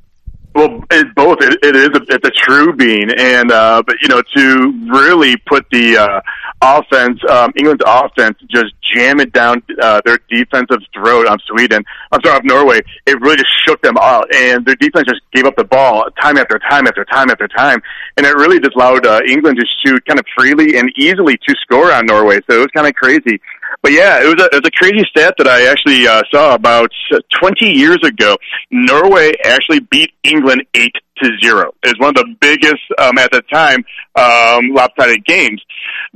[0.58, 1.38] Well, it, both.
[1.40, 1.90] It, it is.
[1.90, 6.20] A, it's a true bean, and uh, but you know to really put the uh,
[6.60, 11.84] offense, um, England's offense, just jam it down uh, their defensive throat on Sweden.
[12.10, 12.80] I'm sorry, of Norway.
[13.06, 16.36] It really just shook them out, and their defense just gave up the ball time
[16.36, 17.80] after time after time after time,
[18.16, 21.54] and it really just allowed uh, England to shoot kind of freely and easily to
[21.60, 22.40] score on Norway.
[22.50, 23.40] So it was kind of crazy.
[23.82, 26.54] But yeah, it was a, it was a crazy stat that I actually uh, saw
[26.54, 28.36] about uh, 20 years ago.
[28.70, 31.74] Norway actually beat England 8 to 0.
[31.84, 33.84] It was one of the biggest, um, at the time,
[34.16, 35.62] um, lopsided games.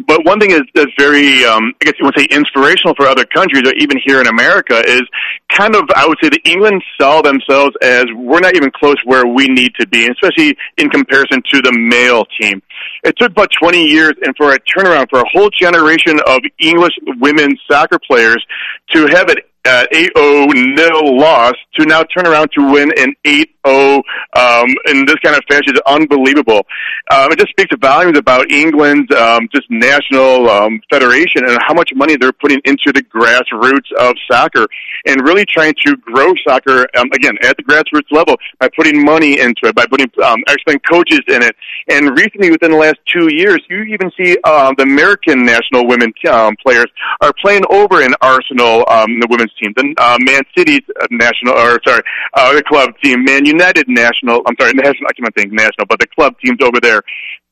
[0.06, 3.24] But one thing is, is very, um, I guess you would say inspirational for other
[3.24, 5.02] countries or even here in America is
[5.50, 9.26] kind of, I would say that England saw themselves as we're not even close where
[9.26, 12.62] we need to be, especially in comparison to the male team.
[13.04, 16.92] It took about 20 years and for a turnaround for a whole generation of English
[17.20, 18.44] women's soccer players
[18.92, 24.02] to have it uh, 8-0 nil loss to now turn around to win an 8-0
[24.34, 26.66] um, in this kind of fashion is unbelievable.
[27.12, 31.90] Um, it just speaks volumes about England's um, just national um, federation and how much
[31.94, 34.66] money they're putting into the grassroots of soccer
[35.06, 39.38] and really trying to grow soccer um, again at the grassroots level by putting money
[39.38, 41.54] into it, by putting um, excellent coaches in it.
[41.88, 46.12] And recently, within the last two years, you even see uh, the American national women
[46.30, 46.86] um, players
[47.20, 51.54] are playing over in Arsenal, um, the women's team, the uh, Man City's uh, national,
[51.54, 52.02] or sorry,
[52.34, 54.42] uh, the club team, Man United national.
[54.46, 55.08] I'm sorry, national.
[55.08, 57.02] I can't think national, but the club teams over there.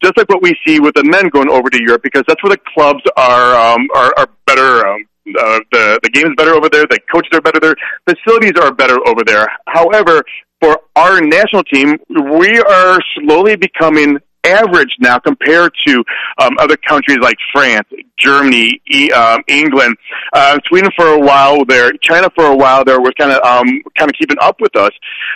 [0.03, 2.53] Just like what we see with the men going over to Europe, because that's where
[2.53, 4.87] the clubs are um, are, are better.
[4.87, 5.05] Um,
[5.39, 6.85] uh, the the game is better over there.
[6.89, 7.77] The coaches are better there.
[8.09, 9.47] Facilities are better over there.
[9.67, 10.23] However,
[10.61, 11.99] for our national team,
[12.39, 16.05] we are slowly becoming average now compared to
[16.41, 17.87] um, other countries like France,
[18.21, 19.97] Germany, e- um, England,
[20.33, 23.67] uh, Sweden for a while there, China for a while there was kind of um,
[23.99, 24.93] kind of keeping up with us.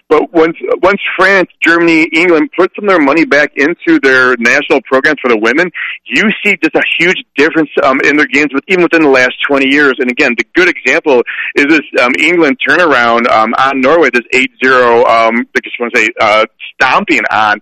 [0.09, 4.81] But once once France, Germany, England put some of their money back into their national
[4.83, 5.70] programs for the women,
[6.05, 9.35] you see just a huge difference um, in their games, with, even within the last
[9.49, 9.94] 20 years.
[9.99, 11.23] And again, the good example
[11.57, 14.23] is this um, England turnaround um, on Norway, this
[14.64, 17.59] 8-0, um, I just want to say, uh, stomping on.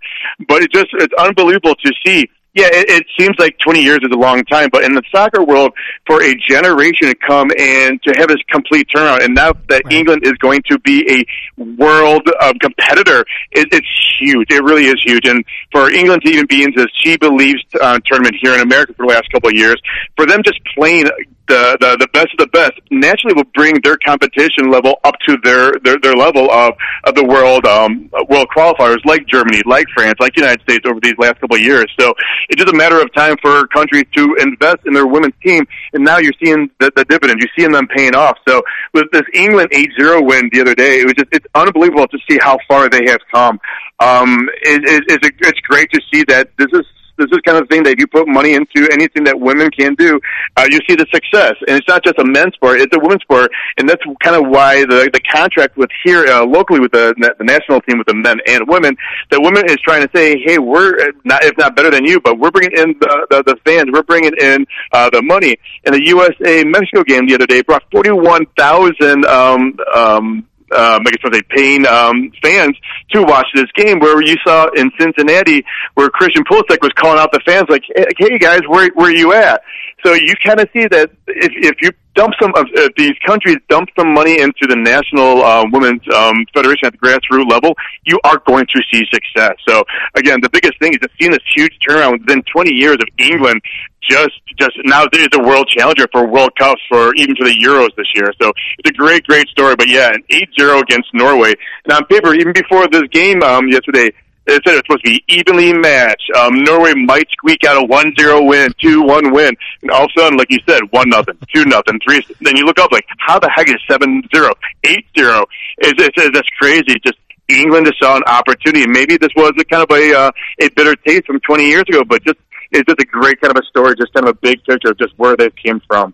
[0.47, 2.29] But it just it's unbelievable to see.
[2.53, 5.43] Yeah, it, it seems like 20 years is a long time, but in the soccer
[5.43, 5.73] world,
[6.05, 10.21] for a generation to come and to have this complete turnaround, and now that England
[10.23, 13.87] is going to be a world um, competitor, it, it's
[14.19, 14.47] huge.
[14.51, 15.27] It really is huge.
[15.27, 18.93] And for England to even be in this She Believes uh, tournament here in America
[18.93, 19.81] for the last couple of years,
[20.15, 21.09] for them just playing
[21.47, 25.37] the, the the best of the best naturally will bring their competition level up to
[25.43, 30.15] their their, their level of of the world um world qualifiers like Germany, like France,
[30.19, 31.85] like the United States over these last couple of years.
[31.99, 32.13] So
[32.49, 36.03] it's just a matter of time for countries to invest in their women's team, and
[36.03, 37.43] now you're seeing the, the dividends.
[37.43, 38.37] You're seeing them paying off.
[38.47, 42.17] So with this England 8-0 win the other day, it was just it's unbelievable to
[42.29, 43.59] see how far they have come.
[43.99, 46.85] Um, it, it, it's a, it's great to see that this is
[47.17, 49.95] this is kind of thing that if you put money into anything that women can
[49.95, 50.19] do,
[50.57, 51.53] uh, you see the success.
[51.67, 54.49] And it's not just a men's sport; it's a women's sport, and that's kind of
[54.49, 58.15] why the the contract with here uh, locally with the the national team with the
[58.15, 58.95] men and women,
[59.31, 62.19] that women is trying to say, hey, we're uh, not if not better than you,
[62.19, 65.55] but we're bringing in the the, the fans, we're bringing in uh, the money.
[65.85, 69.25] And the USA Mexico game the other day brought forty one thousand.
[69.25, 72.77] Um, um, I guess what they paying um, fans
[73.11, 73.99] to watch this game.
[73.99, 75.63] Where you saw in Cincinnati,
[75.95, 79.15] where Christian Pulisic was calling out the fans like, "Hey hey, guys, where where are
[79.15, 79.61] you at?"
[80.05, 83.57] So you kind of see that if, if you dump some of if these countries
[83.69, 87.73] dump some money into the national uh, women's um, federation at the grassroots level,
[88.05, 89.55] you are going to see success.
[89.67, 89.83] So
[90.15, 93.61] again, the biggest thing is to see this huge turnaround within 20 years of England
[94.01, 97.89] just just now is a world challenger for World Cups for even for the Euros
[97.95, 98.31] this year.
[98.41, 99.75] So it's a great, great story.
[99.75, 101.53] But yeah, an 8-0 against Norway.
[101.85, 104.11] And on paper, even before this game um, yesterday,
[104.45, 106.29] it said it's supposed to be evenly matched.
[106.37, 110.37] Um, Norway might squeak out a 1-0 win, 2-1 win, and all of a sudden,
[110.37, 113.49] like you said, 1 nothing, 2 nothing, 3 Then you look up like, how the
[113.49, 114.53] heck is 7-0, 8-0?
[114.83, 116.99] It's, it's, it's, that's crazy.
[117.05, 117.17] Just
[117.47, 118.83] England just saw an opportunity.
[118.83, 120.31] And maybe this was a kind of a, uh,
[120.61, 122.39] a bitter taste from 20 years ago, but just,
[122.71, 124.97] it's just a great kind of a story, just kind of a big picture of
[124.97, 126.13] just where they came from.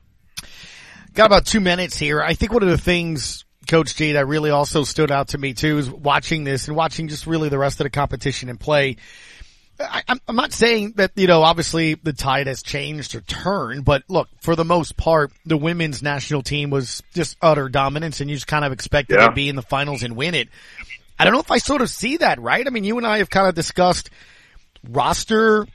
[1.13, 2.21] Got about two minutes here.
[2.21, 5.53] I think one of the things Coach G that really also stood out to me
[5.53, 8.97] too is watching this and watching just really the rest of the competition and play.
[9.81, 14.03] I, I'm not saying that, you know, obviously the tide has changed or turned, but
[14.09, 18.35] look, for the most part, the women's national team was just utter dominance and you
[18.35, 19.27] just kind of expected Yeah.
[19.27, 20.49] to be in the finals and win it.
[21.17, 22.67] I don't know if I sort of see that, right?
[22.67, 24.09] I mean, you and I have kind of discussed
[24.89, 25.65] roster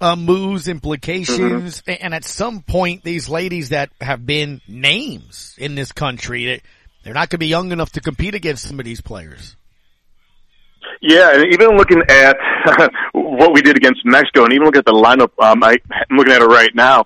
[0.00, 2.02] uh, moves, implications, Mm-hmm.
[2.04, 6.62] and at some point, these ladies that have been names in this country,
[7.02, 9.56] they're not going to be young enough to compete against some of these players.
[11.00, 12.36] Yeah, and even looking at
[13.12, 16.32] what we did against Mexico, and even looking at the lineup, um, I, I'm looking
[16.32, 17.04] at it right now.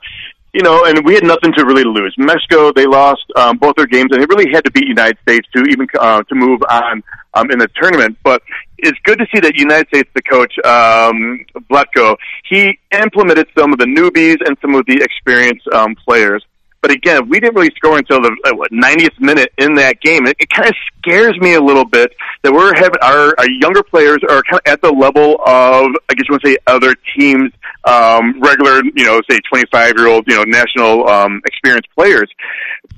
[0.55, 2.15] You know, and we had nothing to really lose.
[2.19, 5.49] Mexico, they lost um, both their games, and they really had to beat United States
[5.57, 8.19] to even uh, to move on um, in the tournament.
[8.23, 8.43] But
[8.77, 13.79] it's good to see that United States, the coach um, Vlatko, he implemented some of
[13.79, 16.45] the newbies and some of the experienced um, players.
[16.83, 20.27] But again, we didn't really score until the uh, what, 90th minute in that game.
[20.27, 22.13] It, it kind of scares me a little bit
[22.43, 26.15] that we're having our, our younger players are kind of at the level of, I
[26.15, 27.53] guess you want to say, other teams,
[27.85, 32.29] um, regular, you know, say 25 year old, you know, national um, experienced players.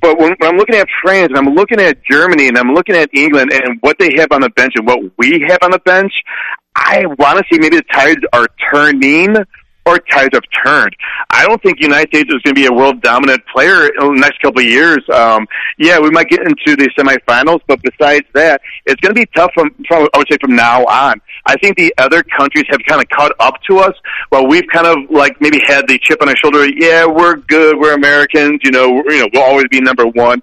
[0.01, 2.97] But when, when I'm looking at France and I'm looking at Germany and I'm looking
[2.97, 5.79] at England and what they have on the bench and what we have on the
[5.81, 6.13] bench,
[6.75, 9.37] I want to see maybe the tides are turning
[9.87, 10.95] or tides have turned.
[11.31, 14.21] I don't think United States is going to be a world dominant player in the
[14.21, 15.03] next couple of years.
[15.13, 15.47] Um,
[15.79, 19.51] yeah, we might get into the semifinals, but besides that, it's going to be tough
[19.55, 21.21] from, from I would say from now on.
[21.47, 23.95] I think the other countries have kind of caught up to us.
[24.31, 26.67] While we've kind of like maybe had the chip on our shoulder.
[26.67, 27.79] Yeah, we're good.
[27.79, 28.61] We're Americans.
[28.65, 30.43] You know, we're, you know, we'll always be number one.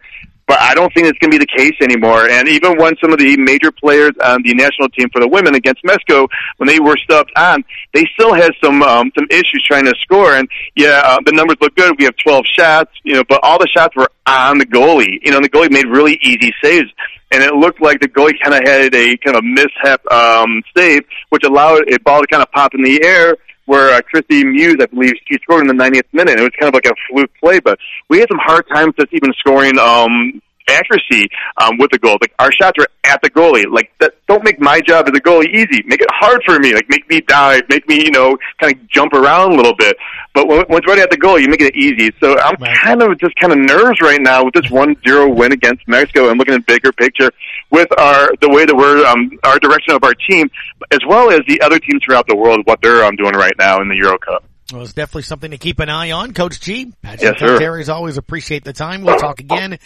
[0.52, 2.28] But I don't think it's going to be the case anymore.
[2.28, 5.56] And even when some of the major players on the national team for the women
[5.56, 6.28] against Mexico,
[6.58, 10.36] when they were stubbed on, they still had some um, some issues trying to score.
[10.36, 11.96] And yeah, uh, the numbers look good.
[11.98, 15.24] We have 12 shots, you know, but all the shots were on the goalie.
[15.24, 16.92] You know, and the goalie made really easy saves.
[17.32, 21.04] And it looked like the goalie kind of had a kind of mishap um, save,
[21.30, 23.38] which allowed a ball to kind of pop in the air
[23.72, 26.38] where uh, Kristie Mewis, I believe, she scored in the 90th minute.
[26.38, 29.14] It was kind of like a fluke play, but we had some hard times just
[29.14, 32.18] even scoring um, accuracy um, with the goal.
[32.22, 33.66] Like our shots were at the goalie.
[33.70, 35.84] Like that, don't make my job as a goalie easy.
[35.86, 36.74] Make it hard for me.
[36.74, 37.64] Like make me dive.
[37.70, 39.98] Make me, you know, kind of jump around a little bit.
[40.34, 42.12] But when, when it's right at the goal, you make it easy.
[42.20, 45.52] So I'm kind of just kind of nerves right now with this one zero win
[45.52, 47.32] against Mexico and looking at the bigger picture
[47.70, 50.50] with our the way that we're um, our direction of our team,
[50.92, 53.82] as well as the other teams throughout the world, what they're um, doing right now
[53.82, 54.44] in the Euro Cup.
[54.72, 56.34] Well, it's definitely something to keep an eye on.
[56.34, 57.60] Coach G, Patrick Yes, sir.
[57.60, 59.04] Terry's always appreciate the time.
[59.04, 59.78] We'll talk again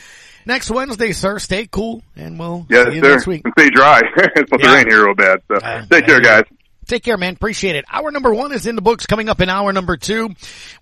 [0.45, 1.39] next Wednesday, sir.
[1.39, 3.09] Stay cool, and we'll Yes, see you sir.
[3.09, 3.41] next week.
[3.45, 4.01] And stay dry.
[4.15, 4.69] it's supposed Yeah.
[4.71, 5.39] to rain here real bad.
[5.47, 6.43] So uh, take care, guys.
[6.87, 7.33] Take care, man.
[7.33, 7.85] Appreciate it.
[7.91, 9.07] Hour number one is in the books.
[9.07, 10.29] Coming up in hour number two,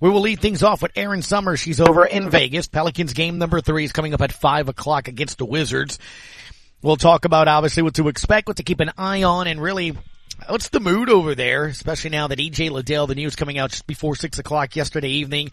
[0.02, 1.62] we will lead things off with Erin Summers.
[1.62, 2.68] She's over in Vegas.
[2.68, 6.00] Pelicans game number three is coming up at five o'clock against the Wizards.
[6.82, 9.96] We'll talk about obviously what to expect, what to keep an eye on, and really
[10.48, 13.88] what's the mood over there, especially now that EJ Liddell, the news coming out just
[13.88, 15.52] before six o'clock yesterday evening,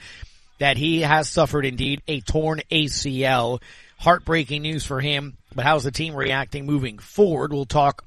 [0.58, 3.60] that he has suffered indeed a torn ACL.
[3.98, 7.52] Heartbreaking news for him, but how's the team reacting moving forward?
[7.52, 8.02] We'll talk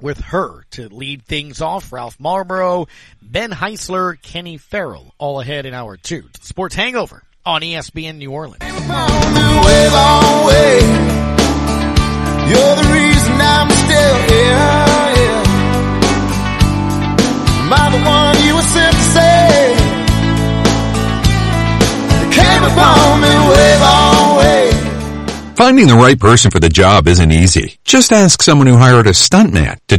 [0.00, 1.92] with her to lead things off.
[1.92, 2.86] Ralph Marlborough,
[3.20, 6.24] Ben Heisler, Kenny Farrell, all ahead in hour two.
[6.40, 8.62] Sports Hangover on ESPN New Orleans.
[12.48, 14.98] You're the reason I'm still here.
[15.18, 15.47] Yeah.
[17.68, 19.28] Am I the one you were sent to
[22.32, 24.72] came upon me way, long way.
[25.54, 27.76] Finding the right person for the job isn't easy.
[27.84, 29.80] Just ask someone who hired a stuntman to